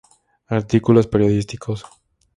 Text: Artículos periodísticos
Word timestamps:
Artículos 0.47 1.05
periodísticos 1.05 1.85